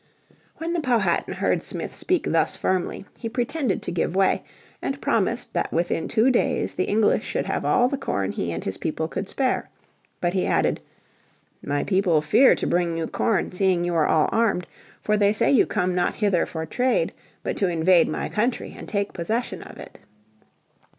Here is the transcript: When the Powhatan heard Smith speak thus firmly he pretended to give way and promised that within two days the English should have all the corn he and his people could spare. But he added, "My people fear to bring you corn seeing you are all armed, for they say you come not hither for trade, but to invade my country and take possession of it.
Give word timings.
When 0.55 0.73
the 0.73 0.79
Powhatan 0.81 1.35
heard 1.35 1.61
Smith 1.61 1.93
speak 1.93 2.23
thus 2.31 2.55
firmly 2.55 3.05
he 3.19 3.29
pretended 3.29 3.83
to 3.83 3.91
give 3.91 4.15
way 4.15 4.43
and 4.81 4.99
promised 4.99 5.53
that 5.53 5.71
within 5.71 6.07
two 6.07 6.31
days 6.31 6.73
the 6.73 6.85
English 6.85 7.23
should 7.23 7.45
have 7.45 7.63
all 7.65 7.87
the 7.87 7.99
corn 7.99 8.31
he 8.31 8.51
and 8.51 8.63
his 8.63 8.79
people 8.79 9.07
could 9.07 9.29
spare. 9.29 9.69
But 10.19 10.33
he 10.33 10.47
added, 10.47 10.79
"My 11.63 11.83
people 11.83 12.19
fear 12.19 12.55
to 12.55 12.65
bring 12.65 12.97
you 12.97 13.05
corn 13.05 13.51
seeing 13.51 13.83
you 13.85 13.93
are 13.93 14.07
all 14.07 14.27
armed, 14.31 14.65
for 15.01 15.17
they 15.17 15.33
say 15.33 15.51
you 15.51 15.67
come 15.67 15.93
not 15.93 16.15
hither 16.15 16.47
for 16.47 16.65
trade, 16.65 17.13
but 17.43 17.55
to 17.57 17.67
invade 17.67 18.09
my 18.09 18.27
country 18.27 18.73
and 18.75 18.89
take 18.89 19.13
possession 19.13 19.61
of 19.61 19.77
it. 19.77 19.99